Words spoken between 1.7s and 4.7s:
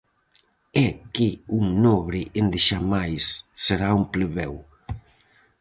nobre endexamais será un plebeo.